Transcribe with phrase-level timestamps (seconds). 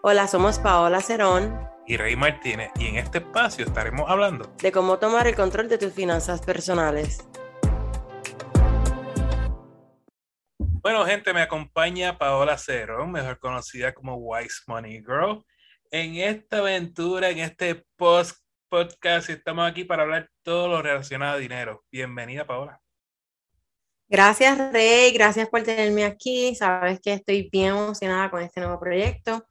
[0.00, 5.00] Hola, somos Paola Cerón y Rey Martínez y en este espacio estaremos hablando de cómo
[5.00, 7.26] tomar el control de tus finanzas personales.
[10.58, 15.44] Bueno, gente, me acompaña Paola Cerón, mejor conocida como Wise Money Girl,
[15.90, 18.36] en esta aventura, en este post
[18.68, 19.30] podcast.
[19.30, 21.84] Estamos aquí para hablar todo lo relacionado a dinero.
[21.90, 22.80] Bienvenida, Paola.
[24.08, 25.12] Gracias, Rey.
[25.12, 26.54] Gracias por tenerme aquí.
[26.54, 29.44] Sabes que estoy bien emocionada con este nuevo proyecto,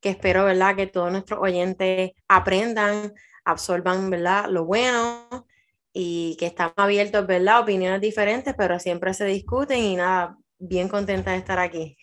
[0.00, 3.12] que espero, ¿verdad?, que todos nuestros oyentes aprendan,
[3.44, 5.46] absorban, ¿verdad?, lo bueno
[5.92, 11.32] y que estamos abiertos, ¿verdad?, opiniones diferentes, pero siempre se discuten y nada, bien contenta
[11.32, 11.96] de estar aquí.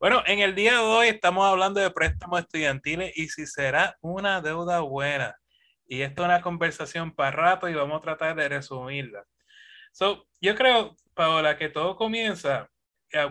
[0.00, 4.40] Bueno, en el día de hoy estamos hablando de préstamos estudiantiles y si será una
[4.40, 5.36] deuda buena.
[5.88, 9.24] Y esto es una conversación para rato y vamos a tratar de resumirla.
[9.90, 12.70] So, yo creo, Paola, que todo comienza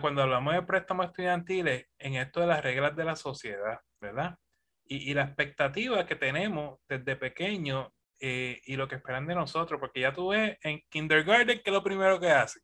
[0.00, 4.36] cuando hablamos de préstamos estudiantiles en esto de las reglas de la sociedad, ¿verdad?
[4.84, 9.78] Y, y la expectativa que tenemos desde pequeño eh, y lo que esperan de nosotros,
[9.78, 12.62] porque ya tú ves en kindergarten que es lo primero que hacen.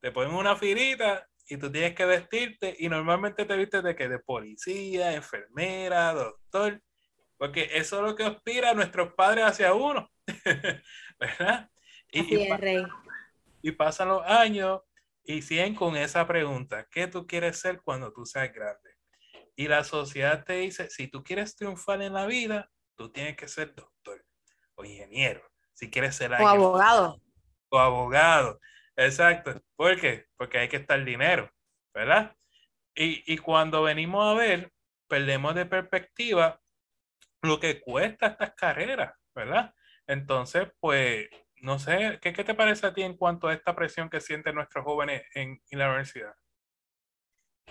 [0.00, 4.08] Te ponen una filita y tú tienes que vestirte y normalmente te vistes de que
[4.08, 6.82] de policía, enfermera, doctor,
[7.36, 10.10] porque eso es lo que aspira a nuestros padres hacia uno,
[11.20, 11.70] ¿verdad?
[12.10, 12.84] Y, Rey
[13.62, 14.80] y pasan los años
[15.24, 18.96] y siguen con esa pregunta, ¿qué tú quieres ser cuando tú seas grande?
[19.56, 23.48] Y la sociedad te dice, si tú quieres triunfar en la vida, tú tienes que
[23.48, 24.24] ser doctor
[24.74, 25.42] o ingeniero,
[25.74, 26.32] si quieres ser...
[26.32, 27.20] O abogado.
[27.68, 28.58] O abogado,
[28.96, 29.60] exacto.
[29.76, 30.26] ¿Por qué?
[30.36, 31.50] Porque hay que estar dinero,
[31.94, 32.34] ¿verdad?
[32.94, 34.72] Y, y cuando venimos a ver,
[35.08, 36.60] perdemos de perspectiva
[37.42, 39.74] lo que cuesta estas carreras, ¿verdad?
[40.06, 41.28] Entonces, pues
[41.60, 44.54] no sé, ¿qué, ¿qué, te parece a ti en cuanto a esta presión que sienten
[44.54, 46.34] nuestros jóvenes en, la universidad?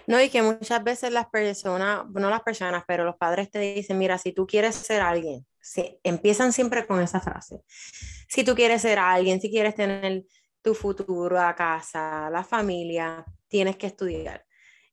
[0.07, 3.97] No, y que muchas veces las personas, no las personas, pero los padres te dicen,
[3.97, 7.61] mira, si tú quieres ser alguien, si, empiezan siempre con esa frase,
[8.27, 10.23] si tú quieres ser alguien, si quieres tener
[10.61, 14.45] tu futuro a casa, la familia, tienes que estudiar.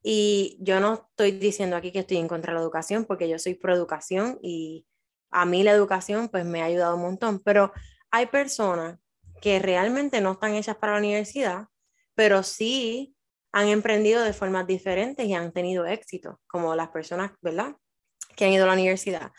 [0.03, 3.39] Y yo no estoy diciendo aquí que estoy en contra de la educación, porque yo
[3.39, 4.87] soy pro educación y
[5.31, 7.73] a mí la educación pues me ha ayudado un montón, pero
[8.17, 8.99] hay personas
[9.43, 11.67] que realmente no están hechas para la universidad,
[12.15, 13.15] pero sí
[13.53, 17.77] han emprendido de formas diferentes y han tenido éxito, como las personas, ¿verdad?
[18.35, 19.33] Que han ido a la universidad.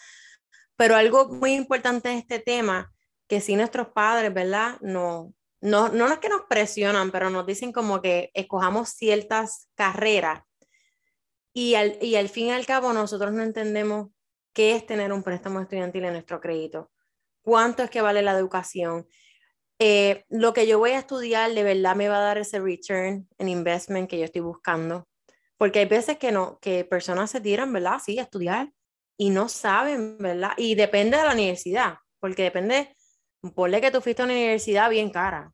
[0.76, 2.94] Pero algo muy importante de este tema,
[3.28, 4.78] que si nuestros padres, ¿verdad?
[4.82, 10.44] No, no, no es que nos presionan, pero nos dicen como que escojamos ciertas carreras
[11.52, 14.10] y al, y al fin y al cabo nosotros no entendemos
[14.54, 16.92] qué es tener un préstamo estudiantil en nuestro crédito
[17.48, 19.08] cuánto es que vale la educación.
[19.80, 23.26] Eh, lo que yo voy a estudiar de verdad me va a dar ese return
[23.38, 25.08] en investment que yo estoy buscando.
[25.58, 28.02] Porque hay veces que no, que personas se tiran, ¿verdad?
[28.04, 28.74] Sí, a estudiar
[29.16, 30.52] y no saben, ¿verdad?
[30.58, 32.94] Y depende de la universidad, porque depende,
[33.56, 35.54] ponle que tú fuiste a una universidad bien cara.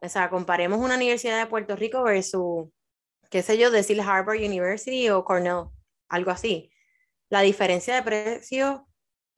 [0.00, 2.70] O sea, comparemos una universidad de Puerto Rico versus,
[3.28, 5.66] qué sé yo, decir Harvard University o Cornell,
[6.08, 6.72] algo así.
[7.28, 8.87] La diferencia de precio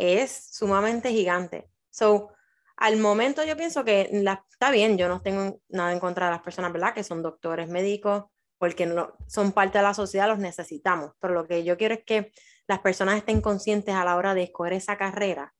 [0.00, 1.71] es sumamente gigante.
[1.91, 2.31] So,
[2.77, 6.33] al momento yo pienso que la, está bien, yo no tengo nada en contra de
[6.33, 6.94] las personas, ¿verdad?
[6.94, 8.25] Que son doctores médicos,
[8.59, 11.12] porque no, son parte de la sociedad, los necesitamos.
[11.21, 12.33] Pero lo que yo quiero es que
[12.66, 15.55] las personas estén conscientes a la hora de escoger esa carrera,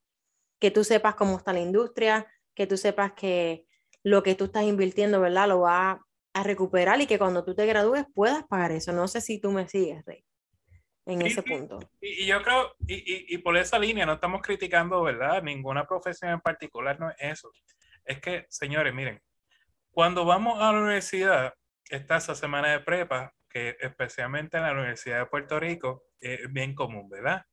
[0.59, 3.67] que tú sepas cómo está la industria, que tú sepas que
[4.03, 5.49] lo que tú estás invirtiendo, ¿verdad?
[5.49, 8.93] Lo va a recuperar y que cuando tú te gradúes puedas pagar eso.
[8.93, 10.25] No sé si tú me sigues, Rey
[11.13, 11.79] en ese punto.
[12.01, 15.43] Y, yo creo, y, y, por esa línea, no estamos criticando, ¿verdad?
[15.43, 17.51] Ninguna profesión en particular no es eso.
[18.05, 19.21] Es que, señores, miren,
[19.91, 21.55] cuando vamos a la universidad,
[21.89, 26.75] está esa semana de prepa, que especialmente en la Universidad de Puerto Rico es bien
[26.75, 27.45] común, ¿verdad?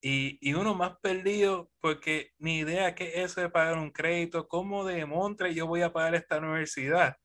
[0.00, 4.46] Y, y, uno más perdido porque ni idea qué es eso de pagar un crédito,
[4.46, 7.16] cómo de montre yo voy a pagar esta universidad.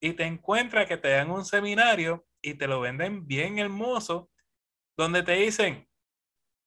[0.00, 4.30] Y te encuentras que te dan un seminario y te lo venden bien hermoso
[4.96, 5.88] donde te dicen,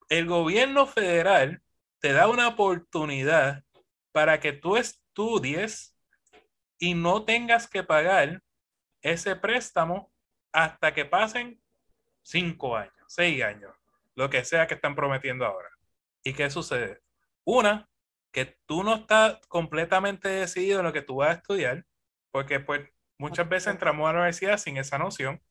[0.10, 1.62] el gobierno federal
[2.00, 3.64] te da una oportunidad
[4.12, 5.96] para que tú estudies
[6.80, 8.42] y no tengas que pagar
[9.02, 10.12] ese préstamo
[10.52, 11.62] hasta que pasen
[12.22, 13.74] cinco años, seis años,
[14.16, 15.70] lo que sea que están prometiendo ahora.
[16.24, 17.02] ¿Y qué sucede?
[17.44, 17.90] Una,
[18.32, 21.86] que tú no estás completamente decidido en lo que tú vas a estudiar,
[22.32, 22.88] porque pues
[23.18, 25.42] muchas veces entramos a la universidad sin esa noción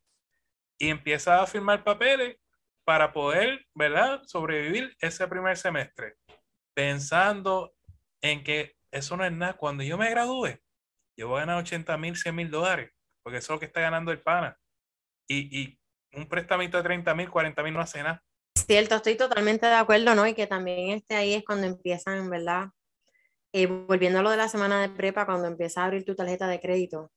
[0.79, 2.37] y empiezas a firmar papeles
[2.87, 6.15] para poder, ¿verdad?, sobrevivir ese primer semestre,
[6.73, 7.75] pensando
[8.23, 9.55] en que eso no es nada.
[9.55, 10.57] Cuando yo me gradúe,
[11.19, 12.93] yo voy a ganar 80 mil, 100 mil dólares,
[13.25, 14.57] porque eso es lo que está ganando el pana.
[15.29, 15.81] Y, y
[16.13, 18.23] un prestamito de 30 mil, 40 mil no hace nada.
[18.55, 20.25] cierto, estoy totalmente de acuerdo, ¿no?
[20.25, 22.69] Y que también este ahí es cuando empiezan, ¿verdad?
[23.53, 26.47] Eh, volviendo a lo de la semana de prepa, cuando empiezas a abrir tu tarjeta
[26.47, 27.11] de crédito,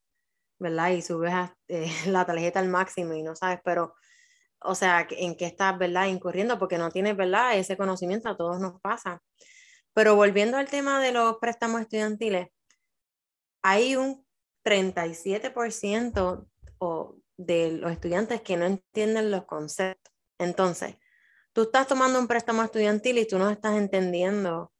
[0.58, 0.90] ¿verdad?
[0.90, 1.32] Y subes
[1.68, 3.94] eh, la tarjeta al máximo y no sabes, pero,
[4.62, 6.06] o sea, en qué estás, ¿verdad?
[6.06, 7.56] Incurriendo porque no tienes, ¿verdad?
[7.56, 9.22] Ese conocimiento, a todos nos pasa.
[9.94, 12.48] Pero volviendo al tema de los préstamos estudiantiles,
[13.62, 14.24] hay un
[14.64, 16.46] 37%
[17.36, 20.12] de los estudiantes que no entienden los conceptos.
[20.38, 20.96] Entonces,
[21.52, 24.72] tú estás tomando un préstamo estudiantil y tú no estás entendiendo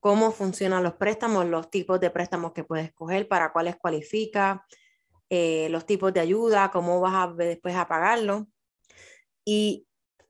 [0.00, 4.66] cómo funcionan los préstamos, los tipos de préstamos que puedes escoger, para cuáles cualifica,
[5.28, 8.48] eh, los tipos de ayuda, cómo vas a después a pagarlo.
[9.44, 9.86] Y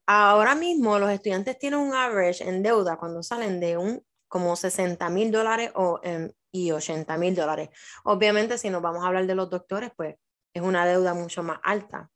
[0.06, 5.08] ahora mismo los estudiantes tienen un average en deuda cuando salen de un como 60
[5.10, 6.00] mil dólares o,
[6.52, 7.68] y 80 mil dólares.
[8.04, 10.16] Obviamente, si nos vamos a hablar de los doctores, pues
[10.54, 12.10] es una deuda mucho más alta.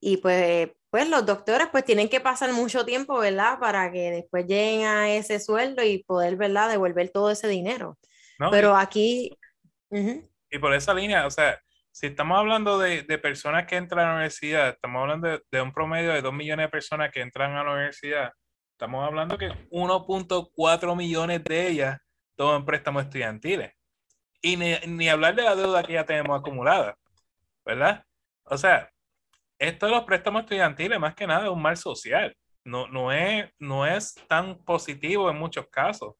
[0.00, 3.58] Y pues, pues los doctores pues tienen que pasar mucho tiempo, ¿verdad?
[3.60, 6.70] Para que después lleguen a ese sueldo y poder, ¿verdad?
[6.70, 7.98] Devolver todo ese dinero.
[8.50, 9.38] Pero aquí...
[9.90, 11.60] Y por esa línea, o sea,
[11.92, 15.60] si estamos hablando de, de, personas que entran a la universidad, estamos hablando de, de,
[15.60, 18.32] un promedio de 2 millones de personas que entran a la universidad,
[18.72, 21.98] estamos hablando que 1.4 millones de ellas
[22.34, 23.72] toman préstamos estudiantiles.
[24.40, 26.96] Y ni, ni, hablar de la deuda que ya tenemos acumulada,
[27.64, 28.04] ¿verdad?
[28.44, 28.90] O sea,
[29.58, 32.34] esto de los préstamos estudiantiles, más que nada, es un mal social.
[32.64, 36.14] No, no, es, no es tan positivo en muchos casos.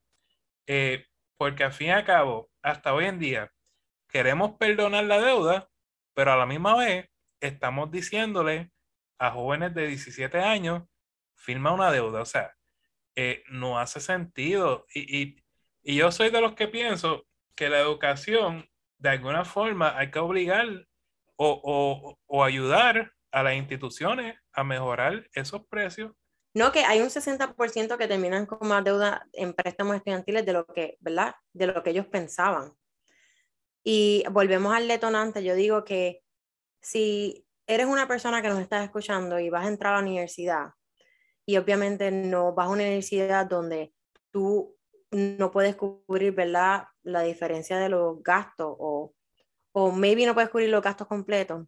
[0.66, 1.04] Eh,
[1.36, 3.50] porque al fin y al cabo, hasta hoy en día,
[4.12, 5.68] queremos perdonar la deuda,
[6.14, 7.08] pero a la misma vez
[7.40, 8.70] estamos diciéndole
[9.18, 10.82] a jóvenes de 17 años,
[11.34, 12.20] firma una deuda.
[12.20, 12.54] O sea,
[13.16, 14.86] eh, no hace sentido.
[14.94, 15.44] Y, y,
[15.82, 17.26] y, yo soy de los que pienso
[17.56, 18.68] que la educación,
[18.98, 20.68] de alguna forma, hay que obligar
[21.36, 26.12] o, o, o ayudar a las instituciones a mejorar esos precios.
[26.54, 30.66] No, que hay un 60% que terminan con más deuda en préstamos estudiantiles de lo
[30.66, 31.34] que, ¿verdad?
[31.54, 32.74] De lo que ellos pensaban.
[33.84, 36.22] Y volvemos al detonante, yo digo que
[36.80, 40.70] si eres una persona que nos está escuchando y vas a entrar a la universidad
[41.46, 43.92] y obviamente no vas a una universidad donde
[44.30, 44.76] tú
[45.10, 46.84] no puedes cubrir, ¿verdad?
[47.02, 49.14] La diferencia de los gastos o,
[49.72, 51.66] o maybe no puedes cubrir los gastos completos,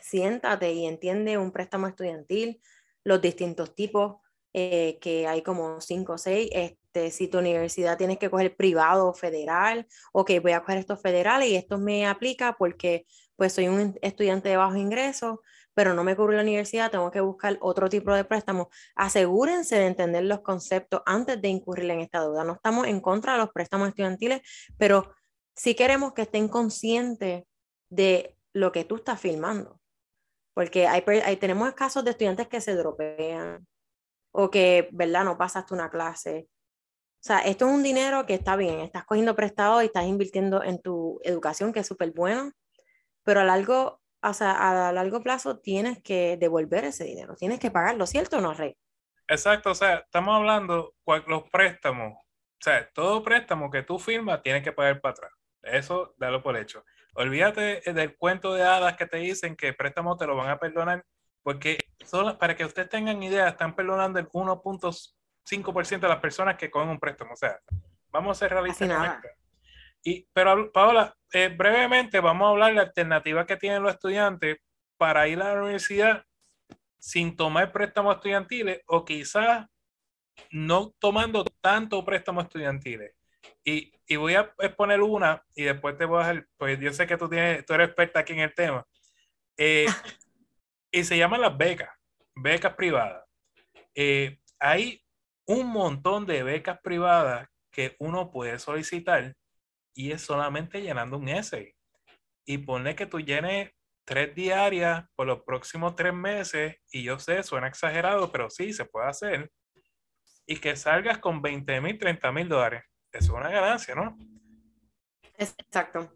[0.00, 2.60] siéntate y entiende un préstamo estudiantil,
[3.04, 4.21] los distintos tipos,
[4.54, 6.50] eh, que hay como cinco o seis.
[6.52, 11.00] Este, si tu universidad tienes que coger privado o federal, ok, voy a coger estos
[11.00, 13.06] federales y esto me aplica porque
[13.36, 15.40] pues soy un estudiante de bajo ingreso,
[15.74, 18.68] pero no me cubre la universidad, tengo que buscar otro tipo de préstamo.
[18.94, 22.44] Asegúrense de entender los conceptos antes de incurrir en esta duda.
[22.44, 24.42] No estamos en contra de los préstamos estudiantiles,
[24.76, 25.14] pero
[25.56, 27.44] sí queremos que estén conscientes
[27.88, 29.80] de lo que tú estás filmando.
[30.54, 33.66] Porque hay, hay, tenemos casos de estudiantes que se dropean,
[34.32, 35.24] o que, ¿verdad?
[35.24, 36.48] No pasaste una clase.
[37.22, 40.64] O sea, esto es un dinero que está bien, estás cogiendo prestado y estás invirtiendo
[40.64, 42.50] en tu educación, que es súper bueno,
[43.22, 47.70] pero a largo, o sea, a largo plazo tienes que devolver ese dinero, tienes que
[47.70, 48.76] pagarlo, ¿cierto o no, Rey?
[49.28, 50.96] Exacto, o sea, estamos hablando
[51.28, 55.32] los préstamos, o sea, todo préstamo que tú firmas tienes que pagar para atrás.
[55.62, 56.84] Eso, dalo por hecho.
[57.14, 61.04] Olvídate del cuento de hadas que te dicen que préstamo te lo van a perdonar
[61.42, 66.70] porque solo, para que ustedes tengan idea, están perdonando el 1.5% de las personas que
[66.70, 67.32] cogen un préstamo.
[67.32, 67.58] O sea,
[68.10, 69.20] vamos a ser realistas.
[70.04, 74.58] Y, pero, Paola, eh, brevemente vamos a hablar de la alternativa que tienen los estudiantes
[74.96, 76.24] para ir a la universidad
[76.98, 79.66] sin tomar préstamos estudiantiles o quizás
[80.50, 83.14] no tomando tanto préstamos estudiantiles.
[83.64, 87.06] Y, y, voy a exponer una y después te voy a dejar, pues yo sé
[87.06, 88.86] que tú, tienes, tú eres experta aquí en el tema.
[89.56, 89.86] Eh,
[90.92, 91.90] y se llaman las becas,
[92.34, 93.24] becas privadas.
[93.94, 95.02] Eh, hay
[95.46, 99.34] un montón de becas privadas que uno puede solicitar
[99.94, 101.74] y es solamente llenando un essay.
[102.44, 103.70] Y pone que tú llenes
[104.04, 108.84] tres diarias por los próximos tres meses, y yo sé, suena exagerado, pero sí, se
[108.84, 109.50] puede hacer.
[110.46, 112.84] Y que salgas con 20 mil, 30 mil dólares.
[113.12, 114.18] Es una ganancia, ¿no?
[115.38, 116.12] Exacto.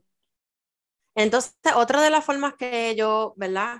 [1.14, 3.78] Entonces, otra de las formas que yo, ¿verdad?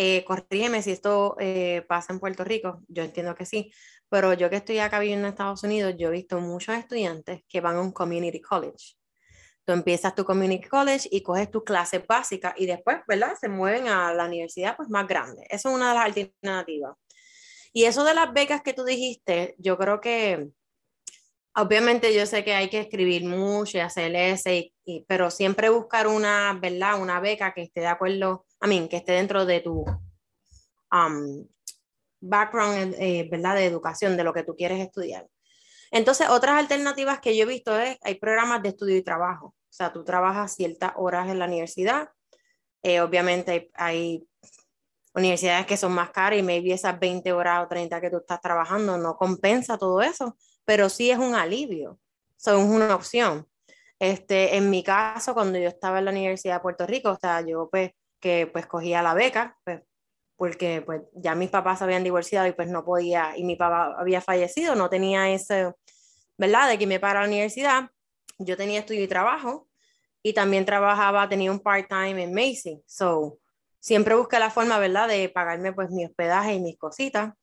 [0.00, 3.72] Eh, corrígeme si esto eh, pasa en Puerto Rico, yo entiendo que sí,
[4.08, 7.60] pero yo que estoy acá viviendo en Estados Unidos, yo he visto muchos estudiantes que
[7.60, 8.94] van a un community college.
[9.64, 13.32] Tú empiezas tu community college y coges tu clase básica y después, ¿verdad?
[13.40, 15.44] Se mueven a la universidad pues más grande.
[15.50, 16.94] Eso es una de las alternativas.
[17.72, 20.48] Y eso de las becas que tú dijiste, yo creo que
[21.56, 24.72] obviamente yo sé que hay que escribir mucho y hacer ese,
[25.08, 27.02] pero siempre buscar una, ¿verdad?
[27.02, 29.84] Una beca que esté de acuerdo, a mí, que esté dentro de tu,
[30.92, 31.48] um,
[32.20, 33.54] background, eh, ¿verdad?
[33.54, 35.26] De educación, de lo que tú quieres estudiar.
[35.90, 39.46] Entonces, otras alternativas que yo he visto es, hay programas de estudio y trabajo.
[39.46, 42.10] O sea, tú trabajas ciertas horas en la universidad.
[42.82, 44.28] Eh, obviamente hay,
[45.14, 48.40] universidades que son más caras y maybe esas 20 horas o 30 que tú estás
[48.40, 51.98] trabajando no compensa todo eso, pero sí es un alivio.
[52.36, 53.46] Son es una opción.
[53.98, 57.40] Este, en mi caso, cuando yo estaba en la Universidad de Puerto Rico, o sea,
[57.40, 59.82] yo pues que pues cogía la beca, pues
[60.38, 64.20] porque pues ya mis papás habían divorciado y pues no podía, y mi papá había
[64.20, 65.74] fallecido, no tenía ese,
[66.38, 66.68] ¿verdad?
[66.68, 67.90] De que me para la universidad,
[68.38, 69.68] yo tenía estudio y trabajo,
[70.22, 73.40] y también trabajaba, tenía un part-time en Macy, so
[73.80, 75.08] siempre busqué la forma, ¿verdad?
[75.08, 77.34] De pagarme pues mi hospedaje y mis cositas,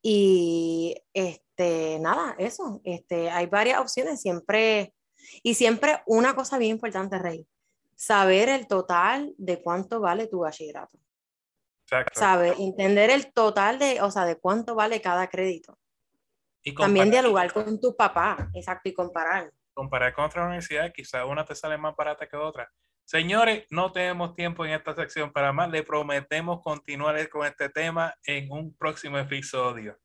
[0.00, 4.94] y este, nada, eso, este, hay varias opciones, siempre,
[5.42, 7.46] y siempre una cosa bien importante, Rey,
[7.96, 10.98] saber el total de cuánto vale tu bachillerato.
[11.84, 12.18] Exacto.
[12.18, 12.54] ¿Sabe?
[12.58, 15.78] Entender el total de, o sea, de cuánto vale cada crédito.
[16.62, 19.52] Y También dialogar con tu papá, exacto, y comparar.
[19.74, 22.70] Comparar con otra universidad, quizás una te sale más barata que otra.
[23.04, 25.68] Señores, no tenemos tiempo en esta sección para más.
[25.68, 29.98] Le prometemos continuar con este tema en un próximo episodio.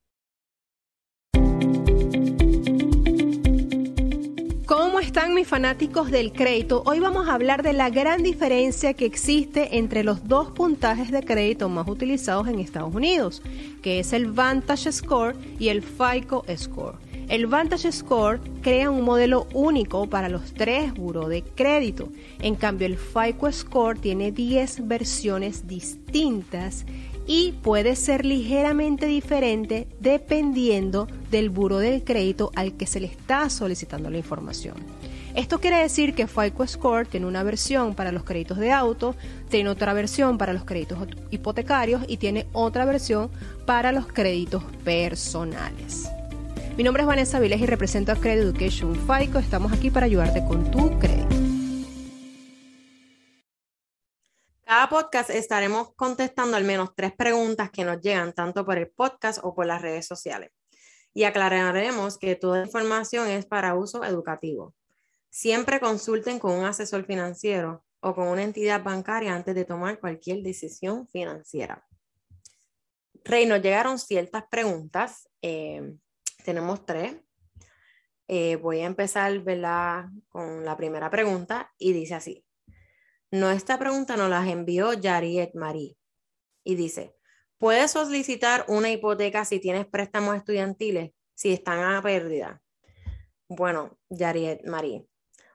[4.70, 6.84] ¿Cómo están mis fanáticos del crédito?
[6.86, 11.24] Hoy vamos a hablar de la gran diferencia que existe entre los dos puntajes de
[11.24, 13.42] crédito más utilizados en Estados Unidos,
[13.82, 16.98] que es el Vantage Score y el FICO Score.
[17.30, 22.10] El Vantage Score crea un modelo único para los tres buros de crédito.
[22.40, 26.86] En cambio, el FICO Score tiene 10 versiones distintas
[27.26, 33.50] y puede ser ligeramente diferente dependiendo del buro de crédito al que se le está
[33.50, 34.76] solicitando la información.
[35.36, 39.16] Esto quiere decir que FICO Score tiene una versión para los créditos de auto,
[39.50, 41.00] tiene otra versión para los créditos
[41.30, 43.30] hipotecarios y tiene otra versión
[43.66, 46.10] para los créditos personales.
[46.78, 49.40] Mi nombre es Vanessa Viles y represento a Credit Education FICO.
[49.40, 51.39] Estamos aquí para ayudarte con tu crédito.
[54.90, 59.54] Podcast estaremos contestando al menos tres preguntas que nos llegan tanto por el podcast o
[59.54, 60.50] por las redes sociales.
[61.14, 64.74] Y aclararemos que toda información es para uso educativo.
[65.30, 70.42] Siempre consulten con un asesor financiero o con una entidad bancaria antes de tomar cualquier
[70.42, 71.88] decisión financiera.
[73.24, 75.30] Rey, nos llegaron ciertas preguntas.
[75.44, 75.94] Eh,
[76.44, 77.16] tenemos tres.
[78.28, 79.44] Eh, voy a empezar
[80.30, 82.44] con la primera pregunta y dice así.
[83.32, 85.96] No, esta pregunta nos la envió Yariet Marie
[86.64, 87.16] y dice,
[87.60, 92.60] ¿puedes solicitar una hipoteca si tienes préstamos estudiantiles si están a pérdida?
[93.48, 95.06] Bueno, Yariet Marie.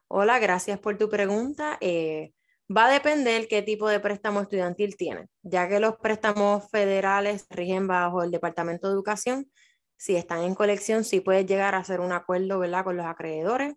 [0.06, 1.76] Hola, gracias por tu pregunta.
[1.80, 2.32] Eh,
[2.74, 7.88] va a depender qué tipo de préstamo estudiantil tienes, ya que los préstamos federales rigen
[7.88, 9.50] bajo el Departamento de Educación.
[9.96, 12.84] Si están en colección, sí puedes llegar a hacer un acuerdo ¿verdad?
[12.84, 13.74] con los acreedores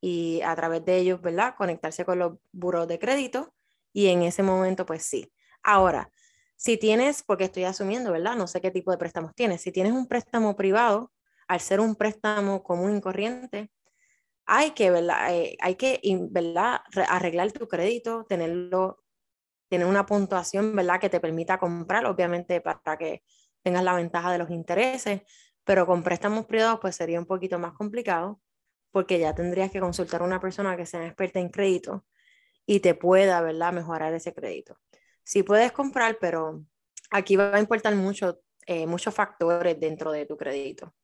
[0.00, 1.54] y a través de ellos, ¿verdad?
[1.56, 3.54] Conectarse con los buros de crédito
[3.92, 5.32] y en ese momento, pues sí.
[5.62, 6.10] Ahora,
[6.56, 8.36] si tienes, porque estoy asumiendo, ¿verdad?
[8.36, 9.60] No sé qué tipo de préstamos tienes.
[9.62, 11.12] Si tienes un préstamo privado,
[11.48, 13.70] al ser un préstamo común y corriente,
[14.46, 15.34] hay que, ¿verdad?
[15.34, 16.00] Eh, hay que,
[16.30, 16.80] ¿verdad?
[17.08, 19.02] Arreglar tu crédito, tenerlo,
[19.68, 21.00] tener una puntuación, ¿verdad?
[21.00, 23.22] Que te permita comprar, obviamente, para que
[23.62, 25.22] tengas la ventaja de los intereses,
[25.64, 28.40] pero con préstamos privados, pues sería un poquito más complicado
[28.96, 32.06] porque ya tendrías que consultar a una persona que sea experta en crédito
[32.64, 34.80] y te pueda, ¿verdad?, mejorar ese crédito.
[35.22, 36.64] Sí puedes comprar, pero
[37.10, 40.94] aquí va a importar mucho, eh, muchos factores dentro de tu crédito.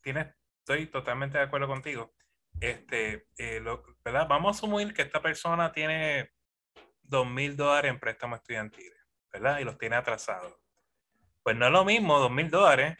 [0.00, 2.14] Tienes, estoy totalmente de acuerdo contigo.
[2.58, 3.62] Este, eh,
[4.02, 4.26] ¿verdad?
[4.26, 6.30] Vamos a asumir que esta persona tiene
[7.02, 8.98] dos mil dólares en préstamos estudiantiles,
[9.30, 9.58] ¿verdad?
[9.58, 10.56] Y los tiene atrasados.
[11.42, 12.96] Pues no es lo mismo dos mil dólares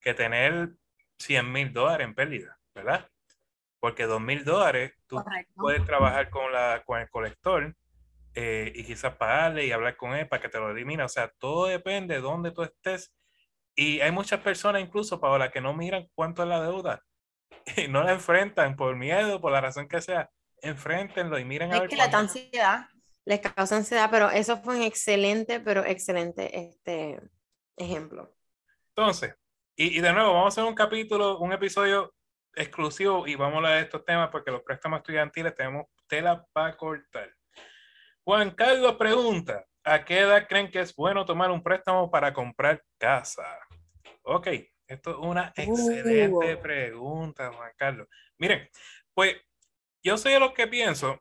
[0.00, 0.70] que tener
[1.18, 2.58] 100 mil dólares en pérdida.
[2.74, 3.08] ¿Verdad?
[3.80, 5.22] Porque dos mil dólares tú
[5.56, 7.74] puedes trabajar con, la, con el colector
[8.34, 11.02] eh, y quizás pagarle y hablar con él para que te lo elimine.
[11.02, 13.12] O sea, todo depende de dónde tú estés.
[13.74, 17.02] Y hay muchas personas incluso, Paola, que no miran cuánto es la deuda
[17.76, 20.30] y no la enfrentan por miedo, por la razón que sea.
[20.62, 21.84] Enfréntenlo y miren a ver.
[21.84, 22.86] Es que la ansiedad
[23.24, 27.20] les causa ansiedad, pero eso fue un excelente, pero excelente este
[27.76, 28.34] ejemplo.
[28.88, 29.34] Entonces,
[29.76, 32.14] y, y de nuevo, vamos a hacer un capítulo, un episodio
[32.54, 36.76] exclusivo y vamos a hablar de estos temas porque los préstamos estudiantiles tenemos tela para
[36.76, 37.34] cortar.
[38.24, 42.82] Juan Carlos pregunta, ¿a qué edad creen que es bueno tomar un préstamo para comprar
[42.98, 43.58] casa?
[44.22, 44.48] Ok,
[44.86, 46.60] esto es una excelente uh.
[46.60, 48.06] pregunta, Juan Carlos.
[48.38, 48.68] Miren,
[49.14, 49.36] pues
[50.02, 51.20] yo soy de los que pienso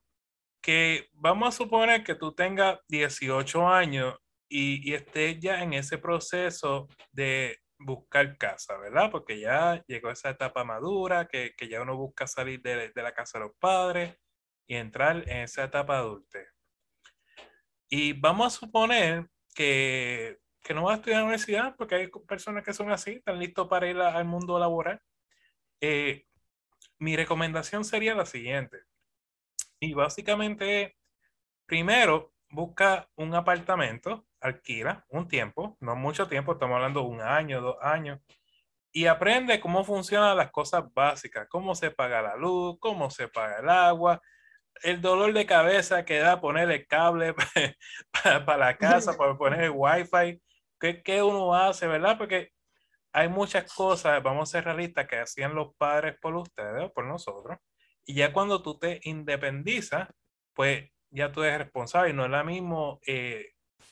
[0.61, 4.15] que vamos a suponer que tú tengas 18 años
[4.47, 9.11] y, y estés ya en ese proceso de buscar casa, ¿verdad?
[9.11, 13.13] Porque ya llegó esa etapa madura, que, que ya uno busca salir de, de, la
[13.13, 14.17] casa de los padres
[14.67, 16.39] y entrar en esa etapa adulta.
[17.89, 22.07] Y vamos a suponer que, que no va a estudiar en la universidad, porque hay
[22.27, 25.01] personas que son así, están listos para ir al mundo laboral.
[25.81, 26.25] Eh,
[26.99, 28.77] mi recomendación sería la siguiente.
[29.79, 30.95] Y básicamente,
[31.65, 37.61] primero, busca un apartamento, alquila un tiempo, no mucho tiempo, estamos hablando de un año,
[37.61, 38.19] dos años,
[38.91, 43.59] y aprende cómo funcionan las cosas básicas, cómo se paga la luz, cómo se paga
[43.59, 44.21] el agua,
[44.83, 47.33] el dolor de cabeza que da poner el cable
[48.23, 50.41] para, la casa, para poner el wifi,
[50.79, 52.17] ¿qué, qué uno hace, verdad?
[52.17, 52.51] Porque
[53.13, 57.57] hay muchas cosas, vamos a ser realistas, que hacían los padres por ustedes por nosotros,
[58.05, 60.09] y ya cuando tú te independizas,
[60.53, 63.51] pues ya tú eres responsable no es lo mismo eh,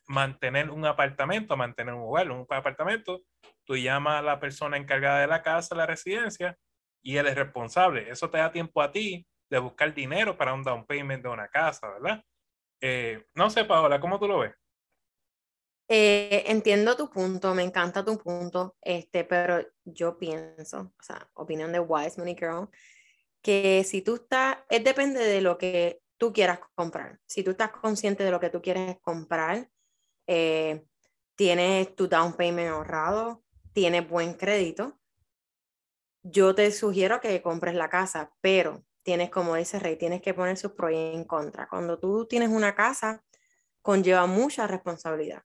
[0.10, 3.22] mantener un apartamento, mantener un hogar, un apartamento,
[3.64, 6.58] tú llamas a la persona encargada de la casa, la residencia,
[7.04, 8.10] y él es responsable.
[8.10, 11.48] Eso te da tiempo a ti de buscar dinero para un down payment de una
[11.48, 12.24] casa, ¿verdad?
[12.82, 14.56] Eh, no sé, Paola, ¿cómo tú lo ves?
[15.88, 21.72] Eh, entiendo tu punto, me encanta tu punto, este, pero yo pienso, o sea, opinión
[21.72, 22.68] de Wise Money Girl,
[23.44, 27.20] que si tú estás, es depende de lo que tú quieras comprar.
[27.28, 29.70] Si tú estás consciente de lo que tú quieres comprar,
[30.32, 30.86] eh,
[31.34, 33.44] tienes tu down payment ahorrado,
[33.74, 35.00] tienes buen crédito,
[36.22, 40.56] yo te sugiero que compres la casa, pero tienes, como dice Rey, tienes que poner
[40.56, 41.68] sus pros en contra.
[41.68, 43.24] Cuando tú tienes una casa,
[43.82, 45.42] conlleva mucha responsabilidad.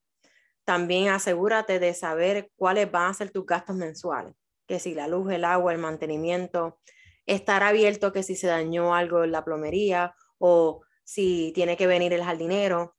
[0.65, 4.35] También asegúrate de saber cuáles van a ser tus gastos mensuales,
[4.67, 6.79] que si la luz, el agua, el mantenimiento,
[7.25, 12.13] estar abierto que si se dañó algo en la plomería o si tiene que venir
[12.13, 12.94] el jardinero.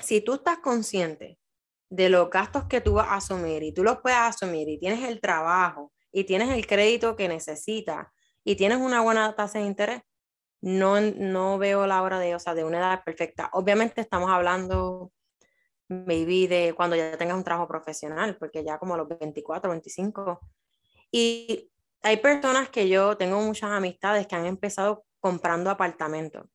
[0.00, 1.38] Si tú estás consciente
[1.90, 5.08] de los gastos que tú vas a asumir y tú los puedes asumir y tienes
[5.08, 8.08] el trabajo y tienes el crédito que necesitas
[8.44, 10.02] y tienes una buena tasa de interés,
[10.60, 13.50] no, no veo la hora de, o sea, de una edad perfecta.
[13.52, 15.12] Obviamente estamos hablando
[15.88, 20.40] maybe de cuando ya tengas un trabajo profesional, porque ya como a los 24, 25.
[21.10, 21.70] Y
[22.02, 26.46] hay personas que yo tengo muchas amistades que han empezado comprando apartamentos.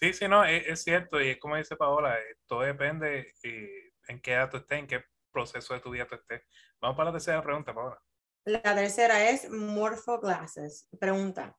[0.00, 4.20] Sí, sí, no, es, cierto, y es como dice Paola, eh, todo depende eh, en
[4.20, 6.42] qué edad tú estés, en qué proceso de tu vida tú estés.
[6.80, 8.00] Vamos para la tercera pregunta, Paola.
[8.44, 10.88] La tercera es Morpho Glasses.
[11.00, 11.56] Pregunta,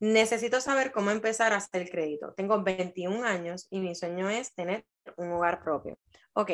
[0.00, 2.34] necesito saber cómo empezar a hacer crédito.
[2.34, 4.84] Tengo 21 años y mi sueño es tener
[5.16, 5.96] un hogar propio.
[6.32, 6.50] Ok,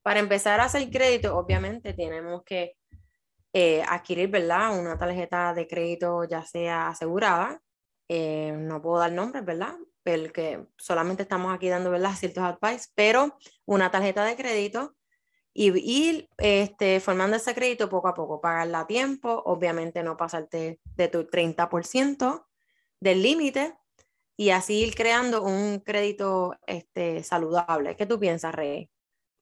[0.00, 2.76] para empezar a hacer crédito, obviamente tenemos que
[3.52, 4.78] eh, adquirir, ¿verdad?
[4.78, 7.60] Una tarjeta de crédito ya sea asegurada.
[8.08, 9.76] No puedo dar nombres, ¿verdad?
[10.02, 12.14] Que solamente estamos aquí dando, ¿verdad?
[12.16, 14.96] Ciertos advice, pero una tarjeta de crédito
[15.52, 20.80] y ir este, formando ese crédito poco a poco, pagarla a tiempo, obviamente no pasarte
[20.84, 22.46] de tu 30%
[23.00, 23.76] del límite
[24.36, 27.96] y así ir creando un crédito este, saludable.
[27.96, 28.90] ¿Qué tú piensas, Rey?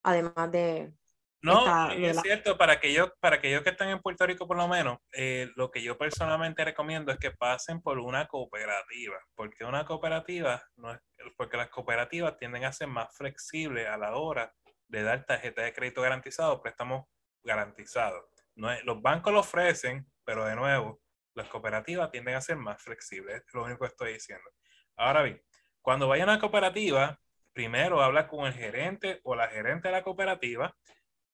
[0.03, 0.93] Además de...
[1.41, 4.99] No, es cierto, para aquellos, para aquellos que están en Puerto Rico por lo menos,
[5.13, 10.63] eh, lo que yo personalmente recomiendo es que pasen por una cooperativa, porque una cooperativa,
[10.77, 11.01] no es,
[11.37, 14.53] porque las cooperativas tienden a ser más flexibles a la hora
[14.89, 17.07] de dar tarjeta de crédito garantizado, préstamos
[17.45, 18.25] garantizados.
[18.57, 21.01] No los bancos lo ofrecen, pero de nuevo,
[21.35, 24.51] las cooperativas tienden a ser más flexibles, es lo único que estoy diciendo.
[24.97, 25.41] Ahora bien,
[25.81, 27.21] cuando vayan a una cooperativa,
[27.53, 30.75] primero habla con el gerente o la gerente de la cooperativa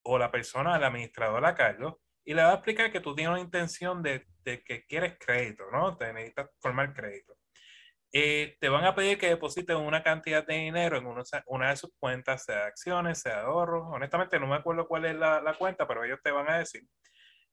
[0.04, 3.32] o la persona, el administrador la Carlos, y le va a explicar que tú tienes
[3.32, 5.96] una intención de, de que quieres crédito, ¿no?
[5.96, 7.34] Te necesitas formar crédito.
[8.16, 11.90] Eh, te van a pedir que deposites una cantidad de dinero en una, de sus
[11.98, 13.88] cuentas, sea de acciones, sea de ahorros.
[13.88, 16.82] Honestamente, no me acuerdo cuál es la, la cuenta, pero ellos te van a decir.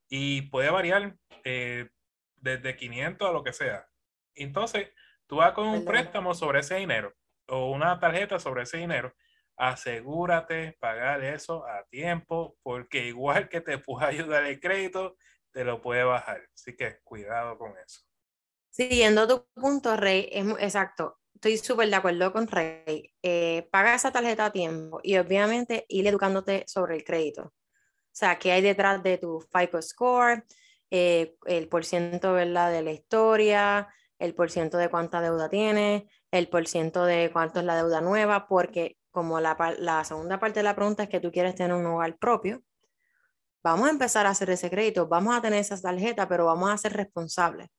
[0.07, 1.89] Y puede variar eh,
[2.35, 3.87] desde 500 a lo que sea.
[4.35, 4.89] Entonces,
[5.25, 7.11] tú vas con un préstamo sobre ese dinero
[7.47, 9.15] o una tarjeta sobre ese dinero.
[9.57, 15.17] Asegúrate pagar eso a tiempo, porque igual que te puede ayudar el crédito,
[15.51, 16.41] te lo puede bajar.
[16.53, 18.01] Así que cuidado con eso.
[18.69, 23.13] Siguiendo tu punto, Rey, es, exacto, estoy súper de acuerdo con Rey.
[23.21, 27.43] Eh, paga esa tarjeta a tiempo y obviamente ir educándote sobre el crédito.
[27.43, 30.45] O sea, qué hay detrás de tu FICO score,
[30.89, 32.71] eh, el porciento ¿verdad?
[32.71, 33.87] de la historia,
[34.19, 38.97] el porciento de cuánta deuda tienes, el porciento de cuánto es la deuda nueva, porque
[39.12, 42.17] como la, la segunda parte de la pregunta es que tú quieres tener un hogar
[42.17, 42.63] propio,
[43.63, 46.78] vamos a empezar a hacer ese crédito, vamos a tener esa tarjeta, pero vamos a
[46.78, 47.69] ser responsables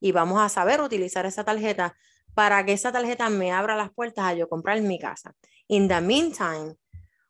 [0.00, 1.94] y vamos a saber utilizar esa tarjeta
[2.34, 5.34] para que esa tarjeta me abra las puertas a yo comprar mi casa.
[5.68, 6.76] In the meantime,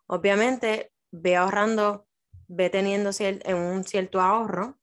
[0.06, 2.06] obviamente, ve ahorrando,
[2.48, 4.78] ve teniendo en un cierto ahorro,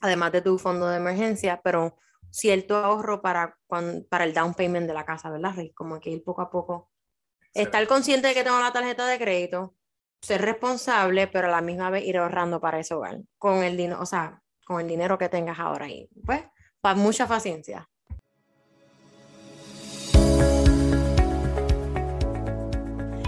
[0.00, 1.96] además de tu fondo de emergencia, pero
[2.30, 5.72] cierto ahorro para, para el down payment de la casa, ¿verdad, Rey?
[5.72, 6.90] Como que ir poco a poco.
[7.54, 9.74] Estar consciente de que tengo la tarjeta de crédito,
[10.20, 14.00] ser responsable, pero a la misma vez ir ahorrando para ese hogar, con el dinero,
[14.00, 16.08] o sea, con el dinero que tengas ahora ahí.
[16.24, 16.42] Pues,
[16.80, 17.88] para mucha paciencia.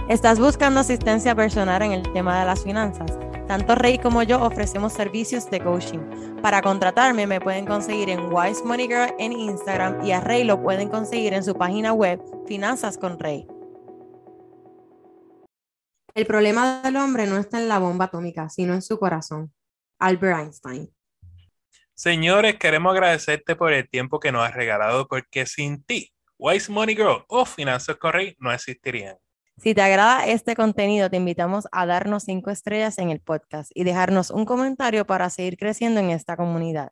[0.07, 3.17] ¿Estás buscando asistencia personal en el tema de las finanzas?
[3.47, 5.99] Tanto Rey como yo ofrecemos servicios de coaching.
[6.41, 10.61] Para contratarme me pueden conseguir en Wise Money Girl en Instagram y a Rey lo
[10.61, 13.47] pueden conseguir en su página web Finanzas con Rey.
[16.13, 19.53] El problema del hombre no está en la bomba atómica, sino en su corazón.
[19.99, 20.93] Albert Einstein.
[21.93, 26.95] Señores, queremos agradecerte por el tiempo que nos has regalado porque sin ti, Wise Money
[26.95, 29.17] Girl o Finanzas con Rey no existirían.
[29.57, 33.83] Si te agrada este contenido, te invitamos a darnos cinco estrellas en el podcast y
[33.83, 36.91] dejarnos un comentario para seguir creciendo en esta comunidad.